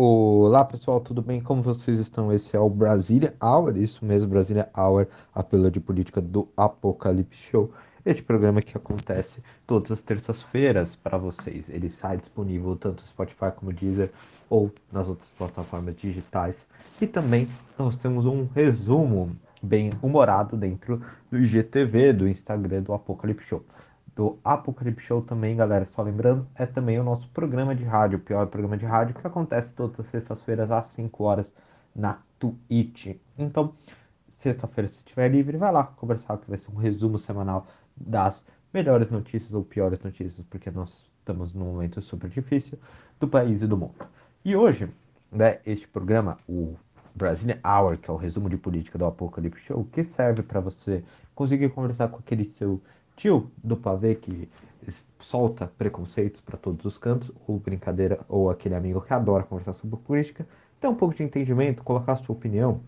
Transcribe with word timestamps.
Olá 0.00 0.64
pessoal, 0.64 1.00
tudo 1.00 1.20
bem? 1.20 1.40
Como 1.40 1.60
vocês 1.60 1.98
estão? 1.98 2.32
Esse 2.32 2.54
é 2.54 2.60
o 2.60 2.70
Brasília 2.70 3.34
Hour, 3.42 3.76
isso 3.76 4.04
mesmo, 4.04 4.30
Brasília 4.30 4.68
Hour, 4.72 5.08
a 5.34 5.42
pílula 5.42 5.72
de 5.72 5.80
política 5.80 6.20
do 6.20 6.48
Apocalipse 6.56 7.40
Show. 7.50 7.72
Este 8.06 8.22
programa 8.22 8.62
que 8.62 8.78
acontece 8.78 9.42
todas 9.66 9.90
as 9.90 10.00
terças-feiras 10.00 10.94
para 10.94 11.18
vocês. 11.18 11.68
Ele 11.68 11.90
sai 11.90 12.16
disponível 12.16 12.76
tanto 12.76 13.02
no 13.02 13.08
Spotify 13.08 13.50
como 13.56 13.72
no 13.72 13.76
Deezer 13.76 14.12
ou 14.48 14.70
nas 14.92 15.08
outras 15.08 15.28
plataformas 15.30 15.96
digitais. 15.96 16.64
E 17.00 17.06
também 17.08 17.48
nós 17.76 17.96
temos 17.96 18.24
um 18.24 18.46
resumo 18.54 19.36
bem 19.60 19.90
humorado 20.00 20.56
dentro 20.56 21.02
do 21.28 21.38
IGTV, 21.40 22.12
do 22.12 22.28
Instagram 22.28 22.82
do 22.82 22.92
Apocalipse 22.92 23.48
Show 23.48 23.64
do 24.18 24.36
Apocalipse 24.42 25.06
Show 25.06 25.22
também, 25.22 25.54
galera. 25.54 25.84
Só 25.84 26.02
lembrando, 26.02 26.44
é 26.56 26.66
também 26.66 26.98
o 26.98 27.04
nosso 27.04 27.28
programa 27.28 27.72
de 27.72 27.84
rádio, 27.84 28.18
o 28.18 28.20
pior 28.20 28.48
programa 28.48 28.76
de 28.76 28.84
rádio, 28.84 29.14
que 29.14 29.24
acontece 29.24 29.72
todas 29.72 30.00
as 30.00 30.08
sextas-feiras 30.08 30.72
às 30.72 30.88
5 30.88 31.22
horas 31.22 31.46
na 31.94 32.18
Twitch. 32.36 33.14
Então, 33.38 33.72
sexta-feira, 34.30 34.88
se 34.88 34.98
estiver 34.98 35.28
livre, 35.28 35.56
vai 35.56 35.70
lá 35.70 35.84
conversar, 35.84 36.36
que 36.38 36.48
vai 36.48 36.58
ser 36.58 36.68
um 36.72 36.74
resumo 36.74 37.16
semanal 37.16 37.68
das 37.96 38.44
melhores 38.74 39.08
notícias 39.08 39.54
ou 39.54 39.62
piores 39.62 40.00
notícias, 40.00 40.44
porque 40.50 40.68
nós 40.68 41.08
estamos 41.20 41.54
num 41.54 41.66
momento 41.66 42.02
super 42.02 42.28
difícil 42.28 42.76
do 43.20 43.28
país 43.28 43.62
e 43.62 43.68
do 43.68 43.76
mundo. 43.76 44.04
E 44.44 44.56
hoje, 44.56 44.90
né, 45.30 45.60
este 45.64 45.86
programa, 45.86 46.38
o 46.48 46.74
Brazilian 47.14 47.60
Hour, 47.64 47.96
que 47.96 48.10
é 48.10 48.12
o 48.12 48.16
resumo 48.16 48.50
de 48.50 48.56
política 48.56 48.98
do 48.98 49.04
Apocalipse 49.04 49.62
Show, 49.62 49.84
que 49.92 50.02
serve 50.02 50.42
para 50.42 50.58
você 50.58 51.04
conseguir 51.36 51.68
conversar 51.68 52.08
com 52.08 52.16
aquele 52.16 52.46
seu 52.58 52.82
tio 53.18 53.50
do 53.62 53.76
pavê 53.76 54.14
que 54.14 54.48
solta 55.18 55.66
preconceitos 55.76 56.40
para 56.40 56.56
todos 56.56 56.86
os 56.86 56.96
cantos, 56.96 57.32
ou 57.46 57.58
brincadeira, 57.58 58.20
ou 58.28 58.48
aquele 58.48 58.76
amigo 58.76 59.00
que 59.00 59.12
adora 59.12 59.42
conversar 59.42 59.72
sobre 59.72 59.98
política, 59.98 60.46
ter 60.80 60.86
um 60.86 60.94
pouco 60.94 61.14
de 61.14 61.24
entendimento, 61.24 61.82
colocar 61.82 62.12
a 62.12 62.16
sua 62.16 62.34
opinião, 62.34 62.80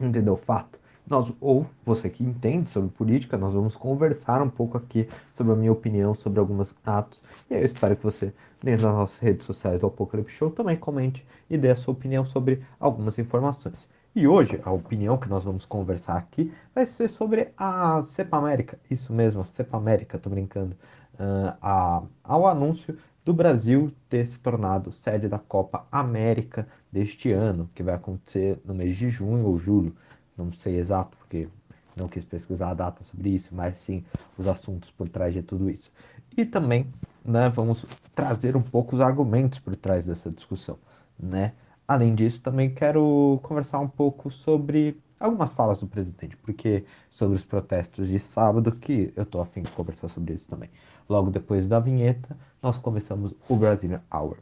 entender 0.00 0.30
o 0.30 0.36
fato. 0.36 0.80
Nós, 1.06 1.30
ou 1.40 1.66
você 1.84 2.08
que 2.08 2.24
entende 2.24 2.70
sobre 2.70 2.88
política, 2.90 3.36
nós 3.36 3.52
vamos 3.52 3.76
conversar 3.76 4.40
um 4.40 4.48
pouco 4.48 4.78
aqui 4.78 5.06
sobre 5.34 5.52
a 5.52 5.56
minha 5.56 5.72
opinião 5.72 6.14
sobre 6.14 6.40
alguns 6.40 6.74
atos. 6.84 7.22
E 7.50 7.54
eu 7.54 7.64
espero 7.64 7.96
que 7.96 8.04
você, 8.04 8.32
dentro 8.62 8.84
das 8.84 8.94
nossas 8.94 9.18
redes 9.18 9.44
sociais 9.44 9.78
do 9.80 9.88
Apocalipse 9.88 10.34
Show, 10.34 10.50
também 10.50 10.76
comente 10.76 11.26
e 11.50 11.58
dê 11.58 11.68
a 11.68 11.76
sua 11.76 11.92
opinião 11.92 12.24
sobre 12.24 12.62
algumas 12.78 13.18
informações. 13.18 13.86
E 14.12 14.26
hoje 14.26 14.60
a 14.64 14.72
opinião 14.72 15.16
que 15.16 15.28
nós 15.28 15.44
vamos 15.44 15.64
conversar 15.64 16.16
aqui 16.16 16.52
vai 16.74 16.84
ser 16.84 17.08
sobre 17.08 17.52
a 17.56 18.02
Cepa 18.02 18.38
América. 18.38 18.76
Isso 18.90 19.12
mesmo, 19.12 19.42
a 19.42 19.44
Cepa 19.44 19.76
América, 19.76 20.18
tô 20.18 20.28
brincando. 20.28 20.74
Uh, 21.14 21.54
a, 21.62 22.02
ao 22.24 22.48
anúncio 22.48 22.98
do 23.24 23.32
Brasil 23.32 23.92
ter 24.08 24.26
se 24.26 24.40
tornado 24.40 24.90
sede 24.90 25.28
da 25.28 25.38
Copa 25.38 25.86
América 25.92 26.66
deste 26.90 27.30
ano, 27.30 27.70
que 27.72 27.84
vai 27.84 27.94
acontecer 27.94 28.60
no 28.64 28.74
mês 28.74 28.96
de 28.96 29.08
junho 29.10 29.46
ou 29.46 29.56
julho, 29.56 29.94
não 30.36 30.50
sei 30.50 30.78
exato, 30.78 31.16
porque 31.16 31.46
não 31.94 32.08
quis 32.08 32.24
pesquisar 32.24 32.70
a 32.70 32.74
data 32.74 33.04
sobre 33.04 33.30
isso, 33.30 33.54
mas 33.54 33.78
sim 33.78 34.04
os 34.36 34.48
assuntos 34.48 34.90
por 34.90 35.08
trás 35.08 35.32
de 35.32 35.42
tudo 35.42 35.70
isso. 35.70 35.92
E 36.36 36.44
também 36.44 36.92
né, 37.24 37.48
vamos 37.48 37.86
trazer 38.12 38.56
um 38.56 38.62
pouco 38.62 38.96
os 38.96 39.02
argumentos 39.02 39.60
por 39.60 39.76
trás 39.76 40.06
dessa 40.06 40.30
discussão, 40.30 40.78
né? 41.16 41.52
Além 41.90 42.14
disso, 42.14 42.40
também 42.40 42.72
quero 42.72 43.40
conversar 43.42 43.80
um 43.80 43.88
pouco 43.88 44.30
sobre 44.30 45.02
algumas 45.18 45.52
falas 45.52 45.80
do 45.80 45.88
presidente, 45.88 46.36
porque 46.36 46.84
sobre 47.10 47.34
os 47.34 47.42
protestos 47.42 48.06
de 48.06 48.20
sábado, 48.20 48.70
que 48.70 49.12
eu 49.16 49.26
tô 49.26 49.40
afim 49.40 49.62
de 49.62 49.72
conversar 49.72 50.08
sobre 50.08 50.34
isso 50.34 50.46
também. 50.46 50.70
Logo 51.08 51.32
depois 51.32 51.66
da 51.66 51.80
vinheta, 51.80 52.36
nós 52.62 52.78
começamos 52.78 53.34
o 53.48 53.56
Brazilian 53.56 54.00
Hour. 54.08 54.36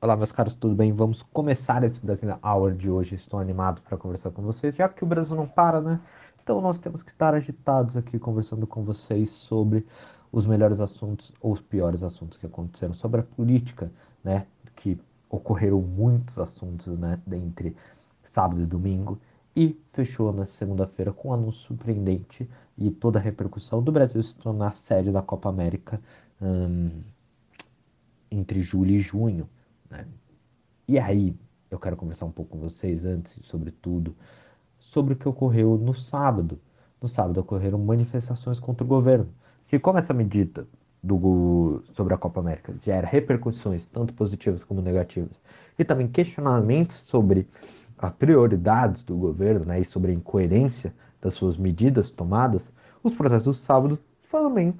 Olá, 0.00 0.16
meus 0.16 0.30
caros, 0.30 0.54
tudo 0.54 0.76
bem? 0.76 0.92
Vamos 0.92 1.20
começar 1.20 1.82
esse 1.82 1.98
Brazilian 1.98 2.38
Hour 2.44 2.74
de 2.74 2.88
hoje. 2.88 3.16
Estou 3.16 3.40
animado 3.40 3.82
para 3.82 3.98
conversar 3.98 4.30
com 4.30 4.42
vocês, 4.42 4.76
já 4.76 4.88
que 4.88 5.02
o 5.02 5.06
Brasil 5.06 5.34
não 5.34 5.48
para, 5.48 5.80
né? 5.80 5.98
Então 6.44 6.60
nós 6.60 6.78
temos 6.78 7.02
que 7.02 7.10
estar 7.10 7.34
agitados 7.34 7.96
aqui 7.96 8.20
conversando 8.20 8.68
com 8.68 8.84
vocês 8.84 9.30
sobre 9.30 9.84
os 10.34 10.46
melhores 10.46 10.80
assuntos 10.80 11.32
ou 11.40 11.52
os 11.52 11.60
piores 11.60 12.02
assuntos 12.02 12.36
que 12.36 12.44
aconteceram 12.44 12.92
sobre 12.92 13.20
a 13.20 13.22
política, 13.22 13.88
né? 14.22 14.48
Que 14.74 14.98
ocorreram 15.30 15.80
muitos 15.80 16.40
assuntos, 16.40 16.98
né? 16.98 17.20
Entre 17.30 17.76
sábado 18.24 18.60
e 18.60 18.66
domingo 18.66 19.20
e 19.54 19.80
fechou 19.92 20.32
na 20.32 20.44
segunda-feira 20.44 21.12
com 21.12 21.28
um 21.28 21.34
anúncio 21.34 21.60
surpreendente 21.60 22.50
e 22.76 22.90
toda 22.90 23.20
a 23.20 23.22
repercussão 23.22 23.80
do 23.80 23.92
Brasil 23.92 24.20
se 24.20 24.34
tornar 24.34 24.74
sede 24.74 25.12
da 25.12 25.22
Copa 25.22 25.48
América 25.48 26.00
hum, 26.42 26.90
entre 28.28 28.60
julho 28.60 28.90
e 28.90 28.98
junho. 28.98 29.48
Né? 29.88 30.04
E 30.88 30.98
aí, 30.98 31.36
eu 31.70 31.78
quero 31.78 31.96
conversar 31.96 32.24
um 32.24 32.32
pouco 32.32 32.58
com 32.58 32.58
vocês 32.58 33.04
antes, 33.04 33.38
sobretudo, 33.46 34.16
sobre 34.80 35.14
o 35.14 35.16
que 35.16 35.28
ocorreu 35.28 35.78
no 35.78 35.94
sábado. 35.94 36.58
No 37.00 37.06
sábado 37.06 37.38
ocorreram 37.38 37.78
manifestações 37.78 38.58
contra 38.58 38.82
o 38.84 38.88
governo 38.88 39.28
que 39.66 39.78
como 39.78 39.98
essa 39.98 40.14
medida 40.14 40.66
do, 41.02 41.82
sobre 41.92 42.14
a 42.14 42.16
Copa 42.18 42.40
América 42.40 42.74
gera 42.82 43.06
repercussões 43.06 43.84
tanto 43.84 44.14
positivas 44.14 44.64
como 44.64 44.80
negativas 44.80 45.38
e 45.78 45.84
também 45.84 46.08
questionamentos 46.08 46.96
sobre 47.02 47.46
as 47.98 48.12
prioridades 48.12 49.02
do 49.02 49.14
governo 49.14 49.66
né, 49.66 49.80
e 49.80 49.84
sobre 49.84 50.12
a 50.12 50.14
incoerência 50.14 50.94
das 51.20 51.34
suas 51.34 51.56
medidas 51.56 52.10
tomadas, 52.10 52.72
os 53.02 53.14
protestos 53.14 53.44
do 53.44 53.54
sábado 53.54 53.98
também 54.30 54.74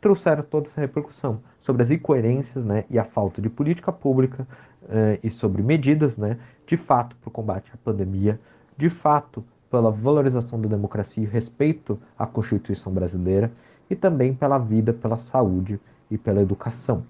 trouxeram 0.00 0.42
toda 0.42 0.68
essa 0.68 0.80
repercussão 0.80 1.40
sobre 1.60 1.82
as 1.82 1.90
incoerências 1.90 2.64
né, 2.64 2.84
e 2.90 2.98
a 2.98 3.04
falta 3.04 3.40
de 3.42 3.48
política 3.48 3.92
pública 3.92 4.46
eh, 4.88 5.18
e 5.22 5.30
sobre 5.30 5.62
medidas 5.62 6.16
né, 6.16 6.38
de 6.66 6.76
fato 6.76 7.16
para 7.16 7.28
o 7.28 7.32
combate 7.32 7.70
à 7.72 7.76
pandemia, 7.76 8.38
de 8.76 8.88
fato 8.88 9.44
pela 9.70 9.90
valorização 9.90 10.60
da 10.60 10.68
democracia 10.68 11.22
e 11.22 11.26
respeito 11.26 12.00
à 12.16 12.26
Constituição 12.26 12.92
brasileira 12.92 13.52
e 13.90 13.96
também 13.96 14.34
pela 14.34 14.58
vida, 14.58 14.92
pela 14.92 15.18
saúde 15.18 15.80
e 16.10 16.18
pela 16.18 16.42
educação. 16.42 17.04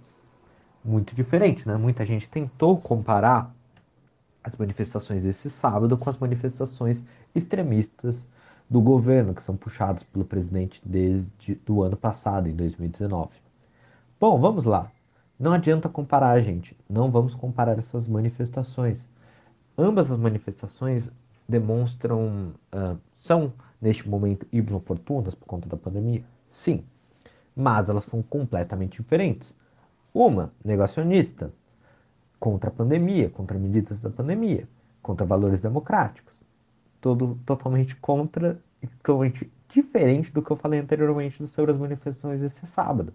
Muito 0.84 1.14
diferente, 1.14 1.66
né? 1.66 1.76
Muita 1.76 2.04
gente 2.04 2.28
tentou 2.28 2.78
comparar 2.78 3.54
as 4.42 4.56
manifestações 4.56 5.22
desse 5.22 5.50
sábado 5.50 5.96
com 5.96 6.08
as 6.08 6.18
manifestações 6.18 7.02
extremistas 7.34 8.26
do 8.68 8.80
governo, 8.80 9.34
que 9.34 9.42
são 9.42 9.56
puxadas 9.56 10.02
pelo 10.02 10.24
presidente 10.24 10.80
desde 10.84 11.60
o 11.68 11.82
ano 11.82 11.96
passado, 11.96 12.48
em 12.48 12.54
2019. 12.54 13.30
Bom, 14.20 14.38
vamos 14.38 14.64
lá. 14.64 14.90
Não 15.38 15.52
adianta 15.52 15.88
comparar, 15.88 16.40
gente. 16.40 16.76
Não 16.88 17.10
vamos 17.10 17.34
comparar 17.34 17.78
essas 17.78 18.08
manifestações. 18.08 19.08
Ambas 19.76 20.10
as 20.10 20.18
manifestações 20.18 21.08
demonstram, 21.48 22.52
uh, 22.74 22.98
são 23.16 23.52
neste 23.80 24.08
momento 24.08 24.46
inoportunas 24.52 25.34
por 25.34 25.46
conta 25.46 25.68
da 25.68 25.76
pandemia? 25.76 26.24
Sim, 26.50 26.84
mas 27.54 27.88
elas 27.88 28.04
são 28.04 28.22
completamente 28.22 29.02
diferentes. 29.02 29.56
Uma, 30.12 30.52
negacionista, 30.64 31.52
contra 32.38 32.70
a 32.70 32.72
pandemia, 32.72 33.30
contra 33.30 33.58
medidas 33.58 34.00
da 34.00 34.10
pandemia, 34.10 34.68
contra 35.02 35.26
valores 35.26 35.60
democráticos. 35.60 36.42
Todo 37.00 37.38
totalmente 37.44 37.94
contra 37.96 38.60
e 38.82 38.86
totalmente 38.86 39.50
diferente 39.68 40.32
do 40.32 40.42
que 40.42 40.50
eu 40.50 40.56
falei 40.56 40.80
anteriormente 40.80 41.46
sobre 41.46 41.70
as 41.70 41.76
manifestações 41.76 42.40
desse 42.40 42.66
sábado. 42.66 43.12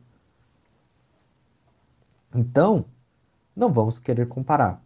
Então, 2.34 2.86
não 3.56 3.72
vamos 3.72 4.00
querer 4.00 4.28
comparar. 4.28 4.82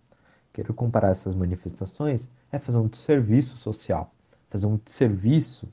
Querer 0.53 0.73
comparar 0.73 1.09
essas 1.09 1.35
manifestações 1.35 2.27
é 2.51 2.59
fazer 2.59 2.77
um 2.77 2.87
desserviço 2.87 3.57
social, 3.57 4.11
fazer 4.49 4.65
um 4.65 4.77
desserviço 4.77 5.67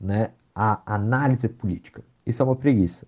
né, 0.00 0.32
à 0.54 0.80
análise 0.86 1.48
política. 1.48 2.02
Isso 2.26 2.42
é 2.42 2.44
uma 2.44 2.56
preguiça. 2.56 3.06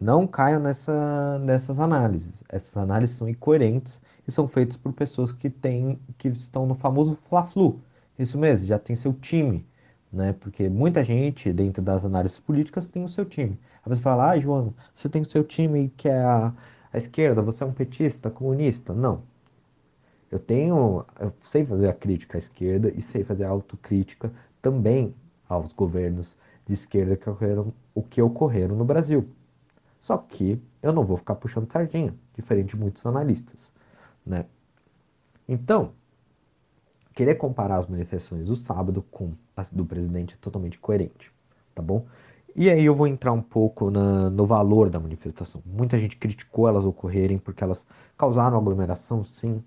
Não 0.00 0.26
caiam 0.26 0.60
nessa, 0.60 1.38
nessas 1.40 1.78
análises. 1.80 2.44
Essas 2.48 2.76
análises 2.76 3.16
são 3.16 3.28
incoerentes 3.28 4.00
e 4.26 4.30
são 4.30 4.46
feitas 4.46 4.76
por 4.76 4.92
pessoas 4.92 5.32
que, 5.32 5.50
têm, 5.50 5.98
que 6.16 6.28
estão 6.28 6.66
no 6.66 6.74
famoso 6.74 7.18
Fla-Flu. 7.28 7.80
Isso 8.18 8.38
mesmo, 8.38 8.66
já 8.66 8.78
tem 8.78 8.94
seu 8.94 9.12
time. 9.12 9.66
Né? 10.12 10.32
Porque 10.34 10.68
muita 10.68 11.02
gente, 11.02 11.52
dentro 11.52 11.82
das 11.82 12.04
análises 12.04 12.38
políticas, 12.38 12.88
tem 12.88 13.02
o 13.04 13.08
seu 13.08 13.24
time. 13.24 13.58
Aí 13.84 13.88
você 13.88 14.02
fala, 14.02 14.30
ah, 14.30 14.38
João, 14.38 14.74
você 14.94 15.08
tem 15.08 15.22
o 15.22 15.30
seu 15.30 15.42
time 15.42 15.92
que 15.96 16.08
é 16.08 16.20
a, 16.20 16.52
a 16.92 16.98
esquerda, 16.98 17.42
você 17.42 17.64
é 17.64 17.66
um 17.66 17.72
petista, 17.72 18.30
comunista. 18.30 18.92
Não. 18.92 19.22
Eu 20.30 20.38
tenho, 20.38 21.04
eu 21.18 21.32
sei 21.42 21.64
fazer 21.64 21.88
a 21.88 21.92
crítica 21.92 22.38
à 22.38 22.38
esquerda 22.38 22.92
e 22.94 23.02
sei 23.02 23.24
fazer 23.24 23.44
a 23.44 23.48
autocrítica 23.48 24.32
também 24.62 25.14
aos 25.48 25.72
governos 25.72 26.36
de 26.70 26.74
esquerda 26.74 27.16
que 27.16 27.28
ocorreram, 27.28 27.74
o 27.94 28.02
que 28.02 28.22
ocorreram 28.22 28.76
no 28.76 28.84
Brasil. 28.86 29.28
Só 30.00 30.18
que 30.18 30.60
eu 30.82 30.92
não 30.92 31.04
vou 31.04 31.16
ficar 31.18 31.36
puxando 31.36 31.70
sardinha, 31.72 32.14
diferente 32.36 32.70
de 32.70 32.76
muitos 32.78 33.06
analistas, 33.06 33.72
né? 34.26 34.46
Então, 35.48 35.92
querer 37.14 37.34
comparar 37.36 37.78
as 37.78 37.86
manifestações 37.86 38.46
do 38.46 38.56
sábado 38.56 39.02
com 39.10 39.32
as 39.56 39.70
do 39.70 39.84
presidente 39.84 40.34
é 40.34 40.38
totalmente 40.40 40.78
coerente, 40.78 41.32
tá 41.74 41.82
bom? 41.82 42.06
E 42.54 42.68
aí 42.70 42.84
eu 42.84 42.94
vou 42.94 43.06
entrar 43.06 43.32
um 43.32 43.42
pouco 43.42 43.90
na- 43.90 44.28
no 44.30 44.44
valor 44.46 44.90
da 44.90 44.98
manifestação. 44.98 45.62
Muita 45.64 45.98
gente 45.98 46.16
criticou 46.16 46.68
elas 46.68 46.84
ocorrerem 46.84 47.38
porque 47.38 47.62
elas 47.62 47.80
causaram 48.16 48.58
aglomeração, 48.58 49.24
sim, 49.24 49.62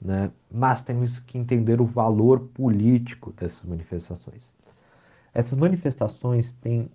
né? 0.00 0.30
Mas 0.50 0.82
temos 0.82 1.18
que 1.20 1.38
entender 1.38 1.80
o 1.80 1.86
valor 1.86 2.40
político 2.40 3.32
dessas 3.32 3.64
manifestações. 3.64 4.52
Essas 5.34 5.58
manifestações 5.58 6.52
têm, 6.52 6.88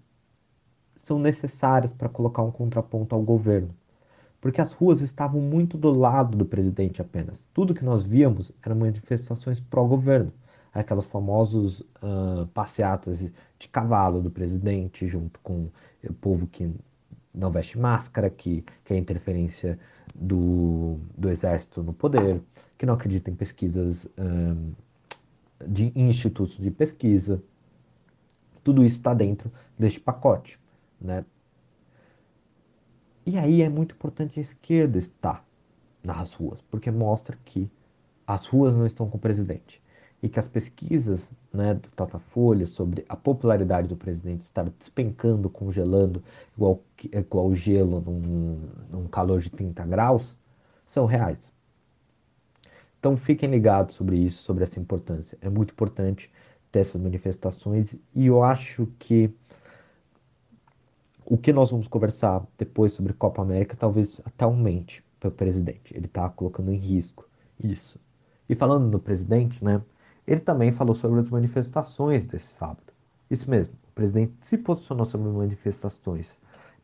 são 0.96 1.20
necessárias 1.20 1.92
para 1.92 2.08
colocar 2.08 2.42
um 2.42 2.52
contraponto 2.52 3.14
ao 3.14 3.22
governo, 3.22 3.76
porque 4.40 4.62
as 4.62 4.72
ruas 4.72 5.02
estavam 5.02 5.42
muito 5.42 5.78
do 5.78 5.92
lado 5.92 6.38
do 6.38 6.46
presidente 6.46 7.02
apenas. 7.02 7.46
Tudo 7.54 7.74
que 7.74 7.84
nós 7.84 8.02
víamos 8.02 8.52
eram 8.64 8.78
manifestações 8.78 9.60
pró-governo, 9.60 10.32
aquelas 10.74 11.06
famosas 11.06 11.82
uh, 11.82 12.48
passeatas 12.54 13.20
de, 13.20 13.32
cavalo 13.70 14.22
do 14.22 14.32
presidente, 14.32 15.06
junto 15.06 15.38
com 15.42 15.68
o 16.02 16.14
povo 16.14 16.48
que 16.48 16.72
não 17.34 17.52
veste 17.52 17.78
máscara, 17.78 18.30
que, 18.30 18.64
que 18.86 18.94
é 18.94 18.98
interferência 18.98 19.78
do, 20.16 20.98
do 21.18 21.30
exército 21.30 21.84
no 21.84 21.94
poder, 21.94 22.42
que 22.78 22.86
não 22.86 22.94
acredita 22.94 23.30
em 23.30 23.36
pesquisas 23.36 24.08
de 25.68 25.92
institutos 25.96 26.58
de 26.58 26.72
pesquisa. 26.72 27.44
Tudo 28.64 28.84
isso 28.84 28.98
está 28.98 29.14
dentro 29.14 29.52
deste 29.78 30.00
pacote, 30.00 30.60
né? 31.00 31.26
E 33.26 33.38
aí 33.38 33.62
é 33.62 33.70
muito 33.70 33.94
importante 33.94 34.40
a 34.40 34.42
esquerda 34.42 34.98
estar 34.98 35.46
nas 36.04 36.34
ruas, 36.34 36.62
porque 36.62 36.90
mostra 36.90 37.38
que 37.46 37.70
as 38.26 38.46
ruas 38.46 38.76
não 38.76 38.86
estão 38.86 39.10
com 39.10 39.18
o 39.18 39.20
presidente 39.20 39.82
e 40.22 40.28
que 40.28 40.40
as 40.40 40.48
pesquisas 40.48 41.30
né, 41.54 41.74
do 41.74 41.90
Datafolha 41.96 42.66
sobre 42.66 43.06
a 43.08 43.16
popularidade 43.16 43.88
do 43.88 43.96
presidente 43.96 44.42
estar 44.42 44.70
despencando, 44.70 45.50
congelando, 45.50 46.24
igual, 46.56 46.82
igual 47.04 47.54
gelo 47.56 48.02
num, 48.02 48.70
num 48.92 49.08
calor 49.08 49.40
de 49.40 49.50
30 49.50 49.86
graus, 49.86 50.38
são 50.86 51.06
reais. 51.06 51.52
Então 53.00 53.16
fiquem 53.16 53.50
ligados 53.50 53.96
sobre 53.96 54.18
isso, 54.18 54.42
sobre 54.42 54.64
essa 54.64 54.80
importância. 54.80 55.38
É 55.42 55.50
muito 55.50 55.72
importante 55.72 56.30
ter 56.72 56.80
essas 56.80 57.02
manifestações 57.02 57.96
e 58.14 58.28
eu 58.28 58.44
acho 58.44 58.88
que 59.00 59.34
o 61.26 61.38
que 61.38 61.54
nós 61.54 61.72
vamos 61.72 61.88
conversar 61.88 62.46
depois 62.58 62.92
sobre 62.92 63.14
Copa 63.14 63.42
América 63.42 63.76
talvez 63.76 64.20
até 64.26 64.46
aumente 64.46 65.04
para 65.20 65.30
o 65.30 65.32
presidente. 65.32 65.96
Ele 65.96 66.06
está 66.06 66.30
colocando 66.30 66.72
em 66.72 66.78
risco 66.78 67.28
isso. 67.64 68.00
E 68.48 68.56
falando 68.56 68.88
no 68.90 69.00
presidente, 69.00 69.64
né? 69.64 69.82
Ele 70.26 70.40
também 70.40 70.72
falou 70.72 70.96
sobre 70.96 71.20
as 71.20 71.30
manifestações 71.30 72.24
desse 72.24 72.54
sábado. 72.58 72.94
Isso 73.30 73.50
mesmo, 73.50 73.74
o 73.90 73.94
presidente 73.94 74.34
se 74.42 74.58
posicionou 74.58 75.06
sobre 75.06 75.30
manifestações 75.30 76.28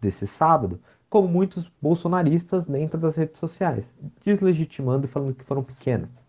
desse 0.02 0.28
sábado, 0.28 0.80
como 1.10 1.28
muitos 1.28 1.72
bolsonaristas 1.82 2.66
dentro 2.66 3.00
das 3.00 3.16
redes 3.16 3.40
sociais, 3.40 3.92
deslegitimando 4.24 5.06
e 5.06 5.10
falando 5.10 5.34
que 5.34 5.44
foram 5.44 5.64
pequenas, 5.64 6.22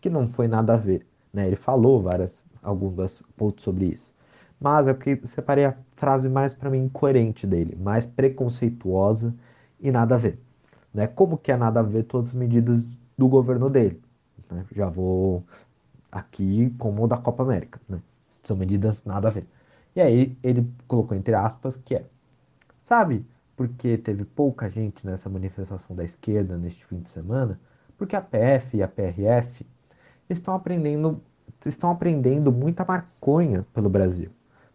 que 0.00 0.10
não 0.10 0.28
foi 0.28 0.46
nada 0.46 0.74
a 0.74 0.76
ver. 0.76 1.06
Né? 1.32 1.46
Ele 1.46 1.56
falou 1.56 2.02
várias, 2.02 2.43
alguns 2.64 3.22
pontos 3.36 3.62
sobre 3.62 3.86
isso. 3.86 4.12
Mas 4.60 4.86
eu 4.86 4.96
separei 5.24 5.66
a 5.66 5.76
frase 5.96 6.28
mais 6.28 6.54
para 6.54 6.70
mim 6.70 6.84
incoerente 6.84 7.46
dele, 7.46 7.76
mais 7.76 8.06
preconceituosa 8.06 9.34
e 9.80 9.90
nada 9.90 10.14
a 10.14 10.18
ver. 10.18 10.38
Né? 10.92 11.06
Como 11.06 11.36
que 11.36 11.52
é 11.52 11.56
nada 11.56 11.80
a 11.80 11.82
ver 11.82 12.04
todas 12.04 12.30
as 12.30 12.34
medidas 12.34 12.84
do 13.16 13.28
governo 13.28 13.68
dele? 13.68 14.00
Né? 14.50 14.64
Já 14.72 14.88
vou 14.88 15.44
aqui 16.10 16.74
como 16.78 17.04
o 17.04 17.08
da 17.08 17.16
Copa 17.16 17.42
América. 17.42 17.80
Né? 17.88 18.00
São 18.42 18.56
medidas 18.56 19.04
nada 19.04 19.28
a 19.28 19.30
ver. 19.30 19.46
E 19.94 20.00
aí 20.00 20.36
ele 20.42 20.68
colocou 20.88 21.16
entre 21.16 21.34
aspas 21.34 21.76
que 21.76 21.94
é, 21.94 22.04
sabe 22.78 23.24
porque 23.56 23.96
teve 23.98 24.24
pouca 24.24 24.68
gente 24.68 25.06
nessa 25.06 25.28
manifestação 25.28 25.94
da 25.94 26.04
esquerda 26.04 26.56
neste 26.58 26.84
fim 26.84 27.00
de 27.00 27.08
semana? 27.08 27.60
Porque 27.96 28.16
a 28.16 28.20
PF 28.20 28.76
e 28.76 28.82
a 28.82 28.88
PRF 28.88 29.64
estão 30.28 30.54
aprendendo, 30.54 31.20
estão 31.68 31.90
aprendendo 31.90 32.52
muita 32.52 32.84
maconha 32.84 33.64
pelo 33.72 33.88
Brasil 33.88 34.30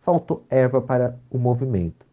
faltou 0.09 0.43
erva 0.49 0.81
para 0.81 1.15
o 1.29 1.37
movimento. 1.37 2.03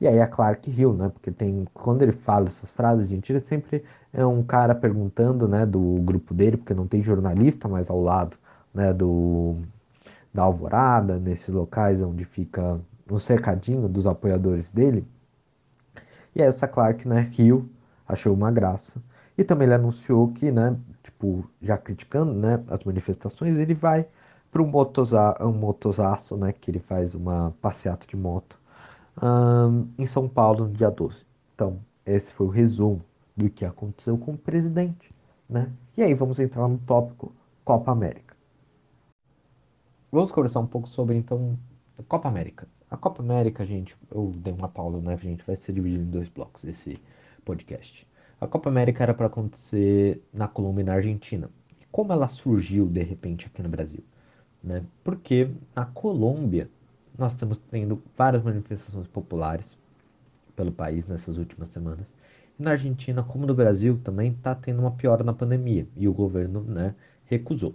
E 0.00 0.06
aí 0.06 0.20
a 0.20 0.26
Clark 0.26 0.70
riu, 0.70 0.94
né? 0.94 1.08
Porque 1.08 1.30
tem, 1.30 1.66
quando 1.74 2.02
ele 2.02 2.12
fala 2.12 2.46
essas 2.46 2.70
frases, 2.70 3.08
gente, 3.08 3.30
ele 3.30 3.40
sempre 3.40 3.84
é 4.12 4.24
um 4.24 4.42
cara 4.42 4.74
perguntando, 4.74 5.46
né, 5.46 5.66
do 5.66 5.80
grupo 6.00 6.32
dele, 6.32 6.56
porque 6.56 6.72
não 6.72 6.86
tem 6.86 7.02
jornalista 7.02 7.68
mais 7.68 7.90
ao 7.90 8.00
lado, 8.00 8.36
né, 8.72 8.92
do 8.92 9.56
da 10.32 10.42
Alvorada, 10.42 11.18
nesses 11.18 11.48
locais 11.48 12.02
onde 12.02 12.24
fica 12.24 12.78
um 13.10 13.18
cercadinho 13.18 13.88
dos 13.88 14.06
apoiadores 14.06 14.70
dele. 14.70 15.06
E 16.34 16.40
essa 16.40 16.68
Clark, 16.68 17.08
né, 17.08 17.30
riu, 17.32 17.68
achou 18.06 18.32
uma 18.34 18.50
graça. 18.50 19.02
E 19.38 19.44
também 19.44 19.66
ele 19.66 19.74
anunciou 19.74 20.32
que, 20.32 20.50
né, 20.50 20.76
tipo, 21.00 21.48
já 21.62 21.78
criticando, 21.78 22.34
né, 22.34 22.62
as 22.66 22.82
manifestações, 22.82 23.56
ele 23.56 23.72
vai 23.72 24.04
para 24.50 24.60
um, 24.60 24.66
motosa, 24.66 25.36
um 25.40 25.52
motosaço, 25.52 26.36
né, 26.36 26.52
que 26.52 26.70
ele 26.70 26.80
faz 26.80 27.14
uma 27.14 27.54
passeata 27.62 28.04
de 28.04 28.16
moto 28.16 28.58
um, 29.22 29.88
em 29.96 30.06
São 30.06 30.28
Paulo 30.28 30.66
no 30.66 30.72
dia 30.72 30.90
12. 30.90 31.24
Então, 31.54 31.78
esse 32.04 32.32
foi 32.34 32.48
o 32.48 32.50
resumo 32.50 33.04
do 33.36 33.48
que 33.48 33.64
aconteceu 33.64 34.18
com 34.18 34.32
o 34.32 34.38
presidente, 34.38 35.14
né? 35.48 35.70
E 35.96 36.02
aí 36.02 36.14
vamos 36.14 36.40
entrar 36.40 36.66
no 36.66 36.78
tópico 36.78 37.32
Copa 37.64 37.92
América. 37.92 38.36
Vamos 40.10 40.32
conversar 40.32 40.60
um 40.60 40.66
pouco 40.66 40.88
sobre, 40.88 41.16
então, 41.16 41.56
a 41.96 42.02
Copa 42.02 42.28
América. 42.28 42.66
A 42.90 42.96
Copa 42.96 43.22
América, 43.22 43.64
gente, 43.64 43.96
eu 44.10 44.32
dei 44.36 44.52
uma 44.52 44.68
pausa, 44.68 45.00
né? 45.00 45.14
A 45.14 45.16
gente 45.16 45.44
vai 45.46 45.54
ser 45.54 45.72
dividido 45.72 46.02
em 46.02 46.10
dois 46.10 46.28
blocos 46.28 46.64
esse 46.64 47.00
podcast. 47.44 48.08
A 48.40 48.46
Copa 48.46 48.68
América 48.68 49.02
era 49.02 49.14
para 49.14 49.26
acontecer 49.26 50.22
na 50.32 50.48
Colômbia 50.48 50.82
e 50.82 50.84
na 50.86 50.94
Argentina. 50.94 51.50
Como 51.90 52.12
ela 52.12 52.28
surgiu 52.28 52.86
de 52.86 53.02
repente 53.02 53.46
aqui 53.46 53.62
no 53.62 53.68
Brasil? 53.68 54.04
né? 54.62 54.84
Porque 55.04 55.50
na 55.74 55.84
Colômbia 55.84 56.70
nós 57.16 57.32
estamos 57.32 57.58
tendo 57.70 58.02
várias 58.16 58.42
manifestações 58.42 59.08
populares 59.08 59.76
pelo 60.54 60.72
país 60.72 61.06
nessas 61.06 61.36
últimas 61.36 61.68
semanas. 61.68 62.14
E 62.58 62.62
na 62.62 62.72
Argentina, 62.72 63.22
como 63.22 63.46
no 63.46 63.54
Brasil, 63.54 63.98
também 64.02 64.32
está 64.32 64.54
tendo 64.54 64.80
uma 64.80 64.90
piora 64.90 65.24
na 65.24 65.32
pandemia 65.32 65.86
e 65.96 66.08
o 66.08 66.12
governo, 66.12 66.62
né, 66.62 66.94
recusou. 67.24 67.74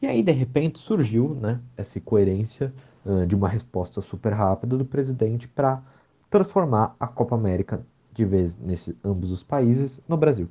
E 0.00 0.06
aí, 0.06 0.22
de 0.22 0.32
repente, 0.32 0.78
surgiu, 0.78 1.34
né, 1.34 1.60
essa 1.76 1.98
incoerência 1.98 2.72
uh, 3.04 3.26
de 3.26 3.34
uma 3.34 3.48
resposta 3.48 4.00
super 4.00 4.32
rápida 4.32 4.76
do 4.76 4.84
presidente 4.84 5.48
para 5.48 5.82
transformar 6.30 6.94
a 7.00 7.06
Copa 7.06 7.34
América 7.34 7.84
de 8.12 8.24
vez 8.24 8.56
nesses 8.56 8.94
ambos 9.04 9.30
os 9.30 9.42
países 9.42 10.00
no 10.08 10.16
Brasil. 10.16 10.48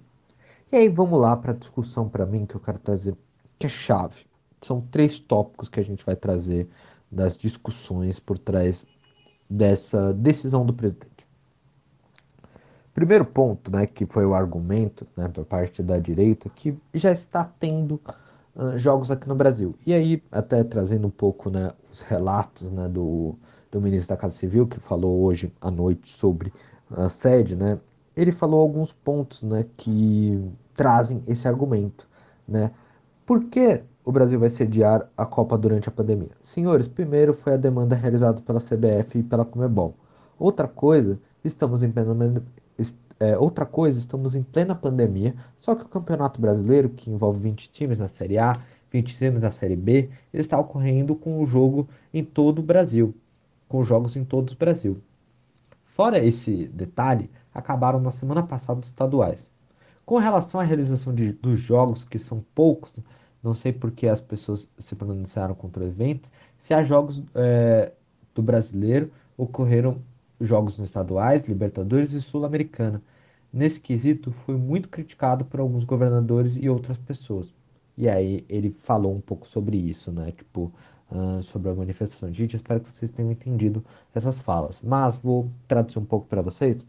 E 0.72 0.76
aí 0.76 0.90
vamos 0.90 1.20
lá 1.20 1.36
para 1.36 1.52
a 1.52 1.56
discussão 1.56 2.10
para 2.10 2.26
mim 2.26 2.46
que 2.46 2.56
eu 2.56 2.62
quero 2.62 2.80
trazer 2.80 3.16
que 3.60 3.66
é 3.66 3.70
chave 3.70 4.28
são 4.62 4.82
três 4.82 5.20
tópicos 5.20 5.70
que 5.70 5.80
a 5.80 5.84
gente 5.84 6.06
vai 6.06 6.16
trazer 6.16 6.68
das 7.12 7.38
discussões 7.38 8.20
por 8.20 8.38
trás 8.38 8.86
dessa 9.50 10.14
decisão 10.14 10.66
do 10.66 10.74
presidente. 10.74 11.28
Primeiro 12.94 13.26
ponto, 13.26 13.72
né, 13.72 13.86
que 13.86 14.06
foi 14.06 14.26
o 14.26 14.34
argumento 14.34 15.08
né, 15.16 15.28
por 15.28 15.46
parte 15.46 15.84
da 15.84 16.00
direita, 16.00 16.50
que 16.50 16.76
já 16.94 17.12
está 17.12 17.44
tendo 17.60 18.02
uh, 18.56 18.78
jogos 18.78 19.12
aqui 19.12 19.28
no 19.28 19.36
Brasil. 19.36 19.76
E 19.86 19.94
aí, 19.94 20.22
até 20.32 20.64
trazendo 20.64 21.08
um 21.08 21.12
pouco 21.12 21.50
né, 21.50 21.72
os 21.92 22.02
relatos 22.02 22.72
né, 22.72 22.90
do, 22.90 23.36
do 23.72 23.80
ministro 23.80 24.16
da 24.16 24.20
Casa 24.20 24.36
Civil, 24.36 24.68
que 24.68 24.80
falou 24.80 25.22
hoje 25.22 25.54
à 25.62 25.70
noite 25.70 26.12
sobre 26.18 26.52
a 26.92 27.10
sede, 27.10 27.56
né, 27.56 27.80
ele 28.16 28.32
falou 28.32 28.62
alguns 28.62 28.92
pontos 28.92 29.44
né, 29.44 29.66
que 29.76 30.42
trazem 30.76 31.22
esse 31.28 31.48
argumento. 31.48 32.08
Né? 32.48 32.72
Por 33.26 33.46
que 33.46 33.84
o 34.08 34.12
Brasil 34.12 34.40
vai 34.40 34.50
sediar 34.50 35.06
a 35.18 35.26
Copa 35.26 35.58
durante 35.58 35.90
a 35.90 35.92
pandemia. 35.92 36.32
Senhores, 36.42 36.88
primeiro 36.88 37.34
foi 37.34 37.56
a 37.56 37.58
demanda 37.58 37.94
realizada 37.94 38.42
pela 38.42 38.58
CBF 38.58 39.20
e 39.20 39.24
pela 39.24 39.44
Comebol. 39.44 39.96
Outra 40.40 40.66
coisa, 40.66 41.20
estamos 41.44 41.84
em 41.84 41.92
plena, 41.92 42.42
é, 43.20 43.38
outra 43.38 43.66
coisa, 43.66 44.00
estamos 44.00 44.34
em 44.34 44.42
plena 44.42 44.74
pandemia, 44.74 45.36
só 45.60 45.76
que 45.76 45.84
o 45.84 45.90
Campeonato 45.90 46.40
Brasileiro, 46.40 46.88
que 46.88 47.12
envolve 47.12 47.42
20 47.42 47.70
times 47.70 47.98
na 47.98 48.08
Série 48.08 48.38
A, 48.38 48.58
20 48.90 49.18
times 49.18 49.42
na 49.42 49.52
Série 49.52 49.76
B, 49.76 50.10
está 50.32 50.58
ocorrendo 50.58 51.14
com 51.14 51.44
o 51.44 51.46
jogo 51.46 51.86
em 52.14 52.24
todo 52.24 52.60
o 52.60 52.64
Brasil, 52.64 53.14
com 53.68 53.84
jogos 53.84 54.16
em 54.16 54.24
todo 54.24 54.52
o 54.52 54.56
Brasil. 54.56 55.02
Fora 55.98 56.24
esse 56.24 56.68
detalhe, 56.68 57.28
acabaram 57.52 58.00
na 58.00 58.12
semana 58.12 58.44
passada 58.44 58.80
os 58.80 58.86
estaduais. 58.86 59.52
Com 60.06 60.18
relação 60.18 60.60
à 60.60 60.64
realização 60.64 61.12
de, 61.12 61.34
dos 61.34 61.58
jogos, 61.58 62.04
que 62.04 62.20
são 62.20 62.46
poucos, 62.54 62.94
não 63.42 63.56
sei 63.56 63.74
porque 63.74 64.08
as 64.08 64.22
pessoas 64.22 64.70
se 64.78 64.96
pronunciaram 64.96 65.56
contra 65.56 65.84
o 65.84 65.88
evento. 65.88 66.30
Se 66.56 66.72
há 66.72 66.84
jogos 66.84 67.24
é, 67.34 67.92
do 68.36 68.44
brasileiro, 68.44 69.12
ocorreram 69.36 70.00
jogos 70.40 70.78
nos 70.78 70.90
estaduais, 70.90 71.48
Libertadores 71.48 72.12
e 72.14 72.22
Sul-Americana. 72.22 73.02
Nesse 73.52 73.80
quesito, 73.80 74.32
foi 74.32 74.56
muito 74.56 74.90
criticado 74.90 75.46
por 75.46 75.60
alguns 75.60 75.84
governadores 75.84 76.58
e 76.58 76.70
outras 76.70 77.00
pessoas. 77.00 77.52
E 77.98 78.08
aí 78.08 78.46
ele 78.48 78.70
falou 78.84 79.16
um 79.16 79.22
pouco 79.22 79.48
sobre 79.48 79.78
isso, 79.78 80.12
né? 80.12 80.32
Tipo, 80.32 80.72
sobre 81.44 81.70
a 81.70 81.76
manifestação. 81.76 82.32
Gente, 82.32 82.56
espero 82.56 82.82
que 82.82 82.92
vocês 82.92 83.10
tenham 83.12 83.32
entendido 83.32 83.84
essas 84.14 84.40
falas. 84.40 84.80
Mas 84.84 85.18
vou 85.18 85.50
traduzir 85.68 86.00
um 86.00 86.06
pouco 86.06 86.28
para 86.28 86.42
vocês. 86.42 86.86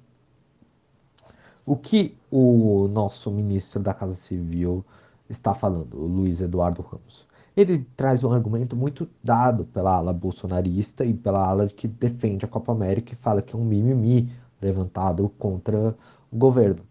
O 1.65 1.77
que 1.77 2.17
o 2.31 2.89
nosso 2.89 3.31
ministro 3.31 3.81
da 3.81 3.93
Casa 3.93 4.15
Civil 4.15 4.85
está 5.29 5.55
falando, 5.55 5.99
o 5.99 6.07
Luiz 6.07 6.41
Eduardo 6.41 6.83
Ramos? 6.83 7.29
Ele 7.55 7.85
traz 7.97 8.25
um 8.25 8.33
argumento 8.33 8.75
muito 8.75 9.09
dado 9.23 9.65
pela 9.67 9.97
ala 9.97 10.13
bolsonarista 10.13 11.05
e 11.05 11.13
pela 11.13 11.47
ala 11.47 11.67
que 11.67 11.87
defende 11.87 12.45
a 12.45 12.49
Copa 12.49 12.73
América 12.73 13.13
e 13.13 13.17
fala 13.17 13.43
que 13.43 13.55
é 13.55 13.59
um 13.59 13.65
mimimi 13.65 14.33
levantado 14.63 15.29
contra 15.39 15.95
o 16.31 16.37
governo. 16.37 16.83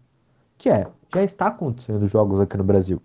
Que 0.56 0.68
é, 0.68 0.86
já 1.12 1.22
está 1.22 1.48
acontecendo 1.48 2.06
jogos 2.06 2.40
aqui 2.40 2.56
no 2.56 2.64
Brasil. 2.64 3.02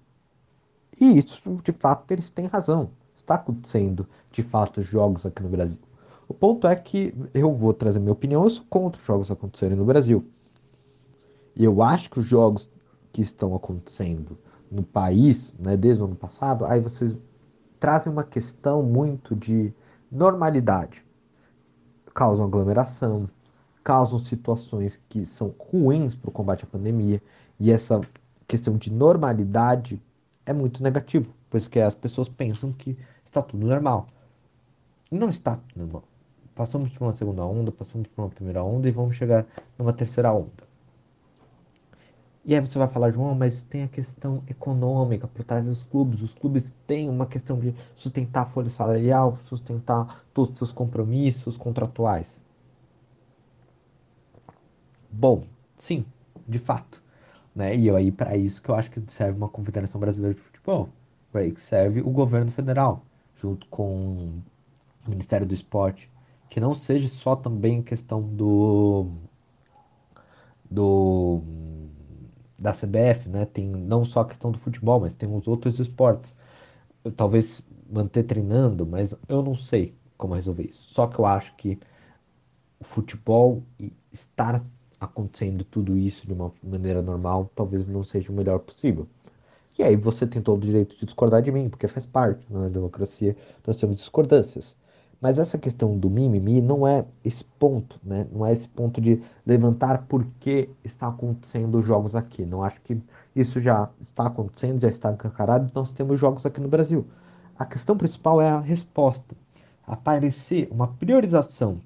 E 1.00 1.18
isso, 1.18 1.42
de 1.64 1.72
fato, 1.72 2.12
eles 2.12 2.30
têm 2.30 2.46
razão. 2.46 2.92
Está 3.24 3.36
acontecendo, 3.36 4.06
de 4.32 4.44
fato, 4.44 4.82
jogos 4.82 5.26
aqui 5.26 5.42
no 5.42 5.48
Brasil. 5.48 5.80
O 6.28 6.34
ponto 6.34 6.68
é 6.68 6.76
que 6.76 7.16
eu 7.34 7.56
vou 7.56 7.74
trazer 7.74 8.00
minha 8.00 8.12
opinião, 8.12 8.44
eu 8.44 8.50
sou 8.50 8.66
contra 8.70 9.00
os 9.00 9.06
jogos 9.06 9.32
acontecerem 9.32 9.78
no 9.78 9.86
Brasil. 9.86 10.26
E 11.56 11.64
eu 11.64 11.82
acho 11.82 12.10
que 12.10 12.20
os 12.20 12.26
jogos 12.26 12.70
que 13.14 13.22
estão 13.22 13.56
acontecendo 13.56 14.38
no 14.70 14.84
país, 14.84 15.54
né, 15.58 15.78
desde 15.78 16.04
o 16.04 16.06
ano 16.06 16.16
passado, 16.16 16.66
aí 16.66 16.82
vocês 16.82 17.16
trazem 17.80 18.12
uma 18.12 18.26
questão 18.26 18.84
muito 18.84 19.36
de 19.38 19.74
normalidade. 20.12 21.06
Causam 22.14 22.46
aglomeração, 22.46 23.26
causam 23.84 24.20
situações 24.20 25.00
que 25.08 25.26
são 25.26 25.56
ruins 25.58 26.14
para 26.14 26.30
o 26.30 26.34
combate 26.34 26.66
à 26.66 26.68
pandemia, 26.68 27.22
e 27.58 27.72
essa 27.72 28.02
questão 28.46 28.76
de 28.76 28.92
normalidade 28.92 30.02
é 30.46 30.52
muito 30.52 30.84
negativo, 30.84 31.34
pois 31.50 31.70
que 31.70 31.80
as 31.80 31.96
pessoas 31.96 32.28
pensam 32.28 32.74
que 32.74 32.98
está 33.34 33.42
tudo 33.42 33.66
normal. 33.66 34.08
Não 35.10 35.30
está 35.30 35.60
normal. 35.76 36.04
Passamos 36.56 36.92
por 36.92 37.06
uma 37.06 37.14
segunda 37.14 37.44
onda, 37.44 37.72
passamos 37.72 38.08
por 38.08 38.22
uma 38.22 38.30
primeira 38.30 38.64
onda 38.64 38.88
e 38.88 38.92
vamos 38.92 39.16
chegar 39.16 39.46
numa 39.78 39.92
terceira 39.92 40.32
onda. 40.32 40.72
E 42.46 42.54
aí 42.54 42.60
você 42.60 42.78
vai 42.78 42.88
falar, 42.88 43.10
João, 43.10 43.34
mas 43.34 43.64
tem 43.64 43.84
a 43.84 43.88
questão 43.88 44.44
econômica 44.48 45.28
por 45.28 45.44
trás 45.44 45.66
dos 45.66 45.82
clubes. 45.84 46.22
Os 46.22 46.34
clubes 46.34 46.64
têm 46.86 47.10
uma 47.10 47.26
questão 47.26 47.58
de 47.58 47.74
sustentar 47.96 48.44
a 48.44 48.46
folha 48.46 48.70
salarial, 48.70 49.38
sustentar 49.44 50.24
todos 50.34 50.52
os 50.52 50.58
seus 50.58 50.72
compromissos 50.72 51.58
contratuais. 51.58 52.40
Bom, 55.10 55.44
sim, 55.78 56.06
de 56.48 56.60
fato. 56.60 57.02
Né? 57.56 57.76
E 57.76 57.90
aí, 57.90 58.12
para 58.12 58.36
isso 58.36 58.62
que 58.62 58.70
eu 58.70 58.76
acho 58.76 58.92
que 58.92 59.02
serve 59.08 59.38
uma 59.38 59.50
Confederação 59.50 60.00
Brasileira 60.00 60.36
de 60.36 60.42
Futebol. 60.42 60.90
Para 61.32 61.50
que 61.50 61.62
serve 61.62 62.02
o 62.02 62.10
governo 62.12 62.52
federal, 62.52 63.04
junto 63.44 63.68
com 63.68 64.42
o 65.06 65.10
Ministério 65.10 65.46
do 65.46 65.54
Esporte. 65.54 66.10
Que 66.50 66.62
não 66.62 66.74
seja 66.74 67.10
só 67.10 67.36
também 67.36 67.82
questão 67.82 68.22
do. 68.22 69.08
do 70.70 71.42
da 72.58 72.72
CBF, 72.72 73.28
né? 73.28 73.46
Tem 73.46 73.68
não 73.68 74.06
só 74.06 74.22
a 74.22 74.26
questão 74.26 74.50
do 74.50 74.58
futebol, 74.58 75.02
mas 75.02 75.16
tem 75.16 75.34
os 75.36 75.48
outros 75.48 75.80
esportes. 75.80 76.34
Eu, 77.04 77.12
talvez 77.12 77.62
manter 77.92 78.24
treinando, 78.24 78.86
mas 78.86 79.14
eu 79.28 79.42
não 79.44 79.56
sei 79.56 79.94
como 80.18 80.36
resolver 80.36 80.64
isso. 80.64 80.88
Só 80.90 81.08
que 81.08 81.20
eu 81.20 81.26
acho 81.26 81.54
que 81.56 81.78
o 82.80 82.84
futebol 82.86 83.64
estar 84.12 84.64
acontecendo 85.00 85.66
tudo 85.66 85.98
isso 85.98 86.26
de 86.26 86.34
uma 86.34 86.54
maneira 86.64 87.02
normal 87.02 87.52
talvez 87.54 87.88
não 87.88 88.04
seja 88.04 88.32
o 88.32 88.36
melhor 88.36 88.60
possível. 88.60 89.08
E 89.84 89.86
aí 89.86 89.96
você 89.98 90.26
tem 90.26 90.42
todo 90.42 90.64
o 90.64 90.66
direito 90.66 90.96
de 90.98 91.06
discordar 91.06 91.42
de 91.42 91.52
mim, 91.52 91.68
porque 91.68 91.90
faz 91.90 92.06
parte, 92.06 92.42
na 92.50 92.70
democracia 92.70 93.36
nós 93.68 93.76
temos 93.76 93.98
discordâncias. 93.98 94.78
Mas 95.20 95.38
essa 95.38 95.58
questão 95.58 95.98
do 95.98 96.10
mimimi 96.10 96.62
não 96.62 96.88
é 96.88 97.04
esse 97.22 97.44
ponto, 97.44 98.00
né? 98.02 98.26
Não 98.32 98.46
é 98.46 98.54
esse 98.54 98.66
ponto 98.70 99.02
de 99.02 99.22
levantar 99.46 100.06
por 100.08 100.26
que 100.40 100.70
está 100.86 101.10
acontecendo 101.10 101.80
os 101.80 101.86
jogos 101.86 102.16
aqui. 102.16 102.46
Não 102.46 102.64
acho 102.64 102.80
que 102.80 102.98
isso 103.36 103.60
já 103.60 103.90
está 104.00 104.28
acontecendo, 104.28 104.80
já 104.80 104.88
está 104.88 105.12
encancarado, 105.12 105.70
nós 105.76 105.92
temos 105.92 106.18
jogos 106.18 106.46
aqui 106.46 106.62
no 106.62 106.70
Brasil. 106.70 107.06
A 107.60 107.66
questão 107.66 107.98
principal 107.98 108.42
é 108.42 108.50
a 108.50 108.62
resposta. 108.62 109.36
Aparecer 109.86 110.70
uma 110.72 110.88
priorização 110.88 111.82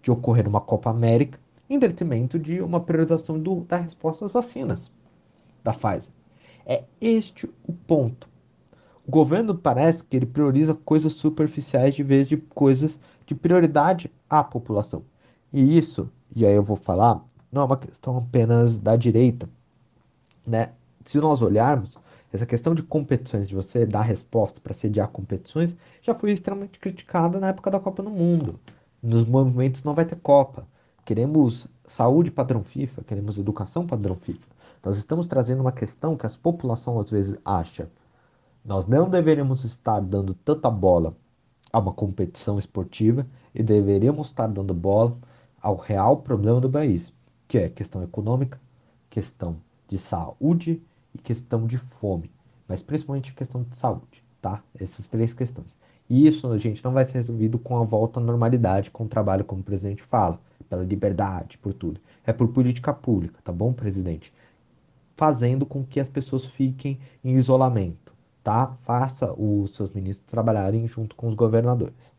de 0.00 0.10
ocorrer 0.10 0.48
uma 0.48 0.62
Copa 0.62 0.88
América 0.88 1.38
em 1.68 1.78
detrimento 1.78 2.38
de 2.38 2.62
uma 2.62 2.80
priorização 2.80 3.38
do, 3.38 3.60
da 3.64 3.76
resposta 3.76 4.24
às 4.24 4.32
vacinas 4.32 4.90
da 5.62 5.74
Pfizer. 5.74 6.23
É 6.66 6.84
este 7.00 7.46
o 7.66 7.72
ponto. 7.72 8.28
O 9.06 9.10
governo 9.10 9.54
parece 9.54 10.02
que 10.02 10.16
ele 10.16 10.26
prioriza 10.26 10.74
coisas 10.74 11.12
superficiais 11.12 11.94
de 11.94 12.02
vez 12.02 12.26
de 12.26 12.38
coisas 12.38 12.98
de 13.26 13.34
prioridade 13.34 14.10
à 14.28 14.42
população. 14.42 15.02
E 15.52 15.76
isso, 15.76 16.10
e 16.34 16.44
aí 16.46 16.54
eu 16.54 16.62
vou 16.62 16.76
falar, 16.76 17.22
não 17.52 17.62
é 17.62 17.64
uma 17.64 17.76
questão 17.76 18.16
apenas 18.16 18.78
da 18.78 18.96
direita, 18.96 19.48
né? 20.46 20.70
Se 21.04 21.18
nós 21.18 21.42
olharmos, 21.42 21.98
essa 22.32 22.46
questão 22.46 22.74
de 22.74 22.82
competições, 22.82 23.48
de 23.48 23.54
você 23.54 23.86
dar 23.86 24.02
resposta 24.02 24.60
para 24.60 24.74
sediar 24.74 25.08
competições, 25.08 25.76
já 26.02 26.14
foi 26.14 26.32
extremamente 26.32 26.80
criticada 26.80 27.38
na 27.38 27.48
época 27.48 27.70
da 27.70 27.78
Copa 27.78 28.02
no 28.02 28.10
Mundo. 28.10 28.58
Nos 29.02 29.28
movimentos 29.28 29.84
não 29.84 29.94
vai 29.94 30.04
ter 30.04 30.16
Copa. 30.16 30.66
Queremos 31.04 31.68
saúde 31.86 32.30
padrão 32.30 32.64
FIFA, 32.64 33.04
queremos 33.04 33.38
educação 33.38 33.86
padrão 33.86 34.16
FIFA. 34.16 34.53
Nós 34.84 34.98
estamos 34.98 35.26
trazendo 35.26 35.62
uma 35.62 35.72
questão 35.72 36.16
que 36.16 36.26
a 36.26 36.30
população 36.30 37.00
às 37.00 37.10
vezes 37.10 37.38
acha 37.44 37.88
nós 38.62 38.86
não 38.86 39.08
deveríamos 39.08 39.64
estar 39.64 40.00
dando 40.00 40.34
tanta 40.34 40.70
bola 40.70 41.16
a 41.72 41.78
uma 41.78 41.92
competição 41.92 42.58
esportiva 42.58 43.26
e 43.54 43.62
deveríamos 43.62 44.28
estar 44.28 44.46
dando 44.46 44.72
bola 44.72 45.16
ao 45.60 45.76
real 45.76 46.18
problema 46.18 46.60
do 46.60 46.70
país, 46.70 47.12
que 47.46 47.58
é 47.58 47.68
questão 47.68 48.02
econômica, 48.02 48.60
questão 49.10 49.56
de 49.88 49.98
saúde 49.98 50.82
e 51.14 51.18
questão 51.18 51.66
de 51.66 51.78
fome, 51.78 52.30
mas 52.66 52.82
principalmente 52.82 53.34
questão 53.34 53.62
de 53.62 53.76
saúde, 53.76 54.22
tá? 54.40 54.62
Essas 54.78 55.06
três 55.06 55.34
questões. 55.34 55.74
E 56.08 56.26
isso, 56.26 56.56
gente, 56.58 56.84
não 56.84 56.92
vai 56.92 57.04
ser 57.04 57.14
resolvido 57.14 57.58
com 57.58 57.76
a 57.76 57.84
volta 57.84 58.20
à 58.20 58.22
normalidade, 58.22 58.90
com 58.90 59.04
o 59.04 59.08
trabalho, 59.08 59.44
como 59.44 59.62
o 59.62 59.64
presidente 59.64 60.02
fala, 60.02 60.38
pela 60.68 60.82
liberdade, 60.82 61.58
por 61.58 61.72
tudo. 61.72 62.00
É 62.26 62.32
por 62.32 62.48
política 62.48 62.92
pública, 62.92 63.40
tá 63.42 63.52
bom, 63.52 63.72
presidente? 63.72 64.32
Fazendo 65.16 65.64
com 65.64 65.84
que 65.84 66.00
as 66.00 66.08
pessoas 66.08 66.44
fiquem 66.44 66.98
em 67.22 67.34
isolamento 67.36 68.04
tá? 68.44 68.76
Faça 68.84 69.32
os 69.32 69.74
seus 69.74 69.88
ministros 69.90 70.26
trabalharem 70.30 70.86
junto 70.86 71.16
com 71.16 71.26
os 71.26 71.34
governadores. 71.34 72.12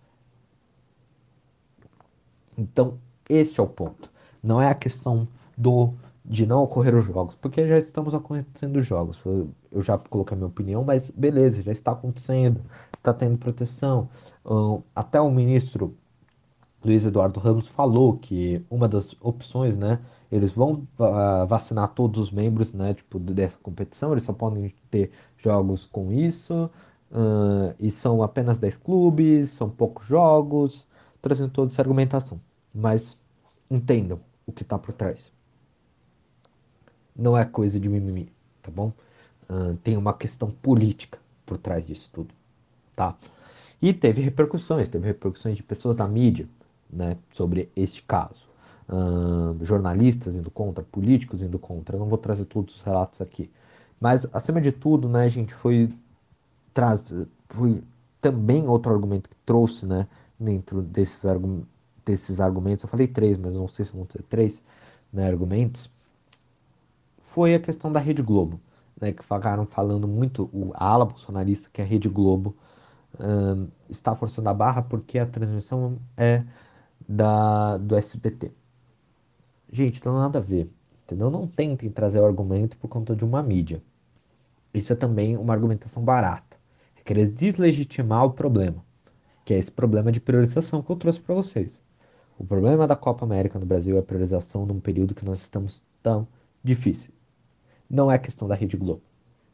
Então, 2.57 2.97
este 3.29 3.59
é 3.59 3.63
o 3.63 3.67
ponto. 3.67 4.09
Não 4.41 4.59
é 4.59 4.67
a 4.67 4.75
questão 4.75 5.27
do 5.55 5.93
de 6.27 6.43
não 6.43 6.63
ocorrer 6.63 6.95
os 6.95 7.05
jogos, 7.05 7.35
porque 7.35 7.67
já 7.67 7.77
estamos 7.77 8.15
acontecendo 8.15 8.77
os 8.77 8.85
jogos. 8.85 9.21
Eu 9.71 9.81
já 9.83 9.95
coloquei 9.95 10.35
minha 10.35 10.47
opinião, 10.47 10.83
mas 10.83 11.11
beleza, 11.11 11.61
já 11.61 11.71
está 11.71 11.91
acontecendo, 11.91 12.61
está 12.97 13.13
tendo 13.13 13.37
proteção. 13.37 14.09
até 14.95 15.21
o 15.21 15.29
ministro 15.29 15.95
Luiz 16.83 17.05
Eduardo 17.05 17.39
Ramos 17.39 17.67
falou 17.67 18.17
que 18.17 18.65
uma 18.71 18.87
das 18.87 19.15
opções, 19.21 19.77
né, 19.77 19.99
eles 20.36 20.51
vão 20.51 20.88
uh, 21.00 21.48
vacinar 21.48 21.89
todos 21.89 22.20
os 22.20 22.32
membros, 22.32 22.74
né, 22.74 22.94
tipo, 22.94 23.18
dessa 23.20 23.58
competição, 23.58 24.12
eles 24.12 24.24
só 24.24 24.34
podem 24.34 24.74
ter 24.92 25.12
jogos 25.38 25.86
com 25.86 26.12
isso, 26.12 26.70
uh, 27.12 27.74
e 27.80 27.89
são 27.89 28.22
apenas 28.22 28.60
10 28.60 28.77
clubes, 28.77 29.51
são 29.51 29.70
poucos 29.70 30.06
jogos, 30.06 30.88
trazendo 31.22 31.51
toda 31.51 31.72
essa 31.72 31.82
argumentação. 31.82 32.39
Mas 32.74 33.18
entendam 33.72 34.20
o 34.46 34.51
que 34.51 34.63
está 34.63 34.77
por 34.77 34.94
trás. 34.94 35.32
Não 37.15 37.38
é 37.38 37.46
coisa 37.46 37.80
de 37.80 37.88
mimimi, 37.88 38.30
tá 38.62 38.70
bom? 38.70 38.92
Uh, 39.50 39.75
tem 39.84 39.96
uma 39.96 40.13
questão 40.13 40.51
política 40.51 41.18
por 41.46 41.58
trás 41.58 41.86
disso 41.86 42.10
tudo, 42.12 42.34
tá? 42.94 43.15
E 43.82 43.94
teve 43.94 44.22
repercussões, 44.22 44.89
teve 44.89 45.06
repercussões 45.08 45.56
de 45.56 45.63
pessoas 45.63 45.96
da 45.96 46.08
mídia, 46.08 46.48
né, 46.89 47.18
sobre 47.32 47.70
este 47.75 48.01
caso 48.04 48.46
jornalistas 49.62 50.36
indo 50.36 50.51
contra, 50.51 50.84
políticos 50.84 51.42
indo 51.42 51.58
contra. 51.58 51.96
Eu 51.96 52.00
não 52.00 52.08
vou 52.08 52.18
trazer 52.18 52.46
todos 52.46 52.75
os 52.75 52.82
relatos 52.82 53.22
aqui. 53.22 53.50
Mas, 54.00 54.27
acima 54.34 54.62
de 54.62 54.72
tudo, 54.72 55.10
né, 55.10 55.27
gente, 55.30 55.54
foi, 55.54 55.92
traz, 56.74 57.13
foi 57.50 57.82
também 58.22 58.68
outro 58.68 58.94
argumento 58.94 59.30
que 59.30 59.36
trouxe, 59.46 59.86
né, 59.86 60.08
dentro 60.39 60.82
desses, 60.82 61.25
argum 61.25 61.63
desses 62.06 62.39
argumentos, 62.39 62.84
eu 62.84 62.89
falei 62.89 63.08
três, 63.08 63.38
mas 63.38 63.56
não 63.56 63.68
sei 63.68 63.86
se 63.86 63.94
vão 63.94 64.06
ser 64.08 64.22
três, 64.24 64.62
né, 65.12 65.27
argumentos, 65.27 65.89
foi 67.20 67.56
a 67.56 67.60
questão 67.60 67.92
da 67.92 68.00
Rede 68.00 68.22
Globo, 68.22 68.60
né, 69.00 69.12
que 69.12 69.24
ficaram 69.24 69.65
falando 69.65 70.08
muito, 70.08 70.50
o, 70.54 70.72
a 70.75 70.86
ala 70.86 71.06
bolsonarista, 71.06 71.70
que 71.72 71.82
é 71.82 71.84
a 71.84 71.88
Rede 71.88 72.10
Globo, 72.10 72.56
uh, 73.15 73.68
está 73.89 74.15
forçando 74.15 74.50
a 74.50 74.54
barra 74.54 74.82
porque 74.82 75.18
a 75.18 75.25
transmissão 75.25 75.98
é 76.15 76.44
da, 77.08 77.77
do 77.77 77.96
SBT. 77.96 78.51
Gente, 79.72 80.03
não 80.05 80.13
tem 80.13 80.22
nada 80.22 80.39
a 80.39 80.41
ver. 80.41 80.69
Entendeu? 81.05 81.29
Não 81.29 81.48
tentem 81.48 81.89
trazer 81.89 82.19
o 82.19 82.25
argumento 82.25 82.77
por 82.77 82.88
conta 82.88 83.15
de 83.15 83.24
uma 83.24 83.43
mídia. 83.43 83.81
Isso 84.74 84.91
é 84.91 84.95
também 84.95 85.38
uma 85.38 85.53
argumentação 85.53 86.03
barata. 86.03 86.57
É 86.98 87.01
querer 87.03 87.27
deslegitimar 87.27 88.25
o 88.25 88.31
problema. 88.31 88.84
que 89.45 89.53
é 89.53 89.57
esse 89.60 89.72
problema 89.72 90.12
de 90.12 90.19
priorização 90.19 90.81
que 90.81 90.89
eu 90.91 90.95
trouxe 90.95 91.19
para 91.19 91.36
vocês. 91.36 91.79
O 92.38 92.43
problema 92.43 92.88
da 92.88 92.95
Copa 92.95 93.24
América 93.25 93.60
no 93.60 93.65
Brasil 93.65 93.95
é 93.95 94.00
a 94.00 94.03
priorização 94.03 94.65
num 94.65 94.79
período 94.79 95.15
que 95.15 95.24
nós 95.24 95.39
estamos 95.39 95.84
tão 96.01 96.27
difícil. 96.63 97.12
Não 97.89 98.12
é 98.12 98.17
questão 98.17 98.48
da 98.48 98.55
Rede 98.55 98.75
Globo. 98.75 99.03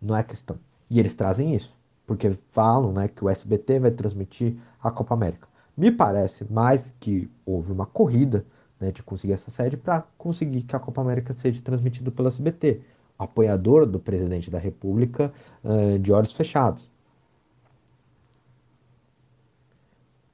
Não 0.02 0.16
é 0.16 0.24
questão. 0.24 0.58
E 0.90 1.00
eles 1.00 1.16
trazem 1.16 1.54
isso, 1.54 1.76
porque 2.08 2.38
falam 2.52 2.94
né, 2.94 3.08
que 3.08 3.24
o 3.24 3.30
SBT 3.30 3.80
vai 3.80 3.92
transmitir 3.92 4.56
a 4.82 4.90
Copa 4.90 5.14
América. 5.14 5.48
Me 5.78 5.92
parece 5.92 6.46
mais 6.52 6.94
que 7.00 7.30
houve 7.46 7.72
uma 7.72 7.86
corrida 7.86 8.46
né, 8.82 8.92
de 8.92 9.04
conseguir 9.04 9.34
essa 9.34 9.52
sede 9.52 9.78
para 9.78 10.02
conseguir 10.18 10.64
que 10.64 10.76
a 10.76 10.80
Copa 10.80 11.00
América 11.00 11.34
seja 11.34 11.62
transmitida 11.62 12.10
pelo 12.10 12.28
SBT, 12.28 12.82
apoiador 13.18 13.86
do 13.86 14.00
presidente 14.00 14.50
da 14.50 14.58
República 14.58 15.32
uh, 15.64 16.00
de 16.00 16.12
olhos 16.12 16.32
fechados. 16.32 16.90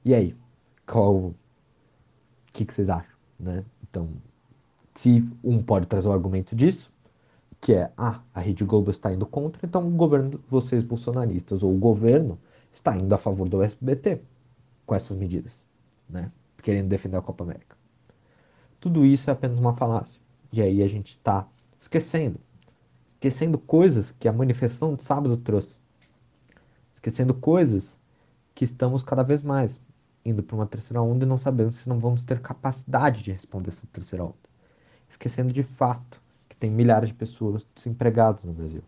E 0.06 0.16
aí, 0.16 0.34
qual 0.86 1.16
o 1.16 1.36
que, 2.54 2.64
que 2.66 2.74
vocês 2.74 2.88
acham, 2.88 3.14
né? 3.38 3.66
Então, 3.84 4.10
se 4.96 5.30
um 5.44 5.62
pode 5.62 5.86
trazer 5.86 6.08
o 6.08 6.14
argumento 6.14 6.56
disso, 6.56 6.90
que 7.60 7.74
é, 7.74 7.92
ah, 7.98 8.22
a 8.34 8.40
Rede 8.40 8.64
Globo 8.64 8.90
está 8.90 9.12
indo 9.12 9.26
contra, 9.26 9.66
então 9.66 9.86
o 9.86 9.92
governo, 9.92 10.40
vocês 10.50 10.84
bolsonaristas, 10.84 11.62
ou 11.62 11.76
o 11.76 11.78
governo, 11.78 12.40
está 12.72 12.96
indo 12.96 13.14
a 13.14 13.18
favor 13.18 13.50
do 13.50 13.62
SBT 13.62 14.22
com 14.86 14.96
essas 14.96 15.18
medidas, 15.18 15.66
né? 16.10 16.32
Querendo 16.64 16.88
defender 16.88 17.18
a 17.18 17.22
Copa 17.22 17.44
América. 17.44 17.77
Tudo 18.88 19.06
isso 19.06 19.30
é 19.30 19.34
apenas 19.34 19.60
uma 19.60 19.74
falácia. 19.74 20.22
E 20.50 20.62
aí 20.62 20.82
a 20.82 20.88
gente 20.88 21.18
está 21.18 21.46
esquecendo. 21.78 22.40
Esquecendo 23.16 23.58
coisas 23.58 24.12
que 24.12 24.30
a 24.30 24.32
manifestação 24.32 24.96
de 24.96 25.04
sábado 25.04 25.36
trouxe. 25.36 25.78
Esquecendo 26.96 27.34
coisas 27.34 28.00
que 28.56 28.64
estamos 28.64 29.04
cada 29.04 29.24
vez 29.24 29.42
mais 29.42 29.78
indo 30.24 30.42
para 30.42 30.56
uma 30.56 30.66
terceira 30.66 31.02
onda 31.02 31.26
e 31.26 31.28
não 31.28 31.38
sabemos 31.38 31.76
se 31.76 31.90
não 31.90 32.00
vamos 32.00 32.24
ter 32.24 32.40
capacidade 32.40 33.24
de 33.24 33.34
responder 33.34 33.72
essa 33.72 33.86
terceira 33.92 34.24
onda. 34.24 34.36
Esquecendo 35.10 35.52
de 35.52 35.64
fato 35.64 36.22
tem 36.58 36.72
milhares 36.72 37.10
de 37.10 37.16
pessoas 37.16 37.68
desempregadas 37.76 38.46
no 38.46 38.54
Brasil. 38.54 38.84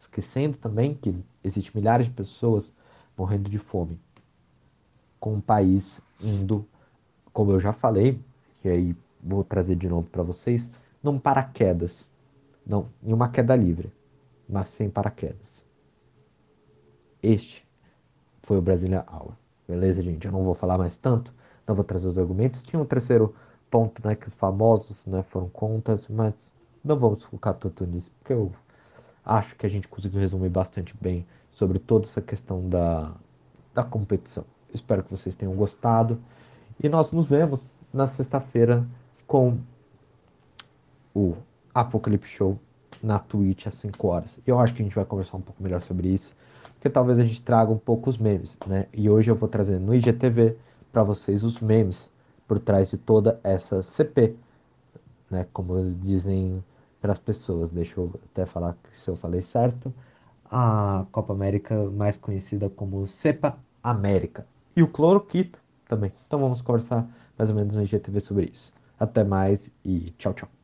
Esquecendo 0.00 0.56
também 0.56 0.94
que 0.94 1.14
existe 1.44 1.76
milhares 1.76 2.06
de 2.06 2.12
pessoas 2.14 2.72
morrendo 3.14 3.50
de 3.50 3.58
fome. 3.58 4.00
Com 5.20 5.36
o 5.36 5.42
país 5.42 6.00
indo, 6.22 6.66
como 7.34 7.52
eu 7.52 7.60
já 7.60 7.74
falei, 7.74 8.18
e 8.64 8.68
aí 8.70 8.96
vou 9.22 9.44
trazer 9.44 9.76
de 9.76 9.88
novo 9.88 10.08
para 10.08 10.22
vocês, 10.22 10.68
não 11.02 11.18
paraquedas. 11.18 12.08
Não, 12.66 12.88
em 13.02 13.12
uma 13.12 13.28
queda 13.28 13.54
livre, 13.54 13.92
mas 14.48 14.68
sem 14.68 14.90
paraquedas. 14.90 15.64
Este 17.22 17.66
foi 18.42 18.58
o 18.58 18.62
Brasília 18.62 19.04
Hour. 19.12 19.32
Beleza, 19.68 20.02
gente? 20.02 20.26
Eu 20.26 20.32
não 20.32 20.44
vou 20.44 20.54
falar 20.54 20.78
mais 20.78 20.96
tanto, 20.96 21.32
não 21.66 21.74
vou 21.74 21.84
trazer 21.84 22.08
os 22.08 22.18
argumentos. 22.18 22.62
Tinha 22.62 22.80
um 22.80 22.84
terceiro 22.84 23.34
ponto, 23.70 24.06
né, 24.06 24.14
que 24.14 24.28
os 24.28 24.34
famosos, 24.34 25.04
né, 25.06 25.22
foram 25.22 25.48
contas, 25.48 26.08
mas 26.08 26.52
não 26.84 26.96
vamos 26.96 27.24
focar 27.24 27.54
tanto 27.54 27.84
nisso, 27.84 28.10
porque 28.18 28.32
eu 28.32 28.52
acho 29.24 29.56
que 29.56 29.66
a 29.66 29.68
gente 29.68 29.88
conseguiu 29.88 30.20
resumir 30.20 30.48
bastante 30.48 30.94
bem 31.00 31.26
sobre 31.50 31.78
toda 31.78 32.06
essa 32.06 32.22
questão 32.22 32.68
da, 32.68 33.12
da 33.74 33.82
competição. 33.82 34.44
Espero 34.72 35.02
que 35.02 35.10
vocês 35.10 35.34
tenham 35.34 35.54
gostado. 35.54 36.20
E 36.82 36.88
nós 36.88 37.10
nos 37.10 37.26
vemos 37.26 37.64
na 37.92 38.06
sexta-feira 38.06 38.86
com 39.26 39.58
o 41.14 41.34
Apocalipse 41.74 42.30
Show 42.30 42.58
na 43.02 43.18
Twitch 43.18 43.66
às 43.66 43.74
5 43.76 44.06
horas. 44.06 44.38
E 44.46 44.50
eu 44.50 44.58
acho 44.58 44.74
que 44.74 44.82
a 44.82 44.84
gente 44.84 44.94
vai 44.94 45.04
conversar 45.04 45.36
um 45.36 45.40
pouco 45.40 45.62
melhor 45.62 45.80
sobre 45.80 46.08
isso, 46.08 46.36
porque 46.74 46.88
talvez 46.88 47.18
a 47.18 47.24
gente 47.24 47.42
traga 47.42 47.70
um 47.70 47.78
pouco 47.78 48.08
os 48.10 48.16
memes, 48.16 48.56
né? 48.66 48.86
E 48.92 49.08
hoje 49.08 49.30
eu 49.30 49.34
vou 49.34 49.48
trazer 49.48 49.78
no 49.78 49.94
IGTV 49.94 50.56
para 50.92 51.02
vocês 51.02 51.42
os 51.42 51.60
memes 51.60 52.10
por 52.46 52.58
trás 52.58 52.90
de 52.90 52.96
toda 52.96 53.40
essa 53.42 53.82
CP, 53.82 54.36
né? 55.30 55.46
Como 55.52 55.92
dizem 55.94 56.62
para 57.00 57.12
as 57.12 57.18
pessoas. 57.18 57.70
Deixa 57.70 58.00
eu 58.00 58.12
até 58.32 58.46
falar 58.46 58.76
se 58.96 59.08
eu 59.08 59.16
falei 59.16 59.42
certo. 59.42 59.92
A 60.50 61.04
Copa 61.10 61.32
América, 61.32 61.90
mais 61.90 62.16
conhecida 62.16 62.70
como 62.70 63.06
Cepa 63.06 63.58
América. 63.82 64.46
E 64.76 64.82
o 64.82 64.88
cloroquito 64.88 65.58
também. 65.88 66.12
Então 66.26 66.38
vamos 66.38 66.60
conversar 66.60 67.08
mais 67.36 67.50
ou 67.50 67.56
menos 67.56 67.74
no 67.74 67.82
IGTV 67.82 68.20
sobre 68.20 68.50
isso. 68.52 68.72
Até 68.98 69.24
mais 69.24 69.70
e 69.84 70.12
tchau, 70.18 70.34
tchau. 70.34 70.55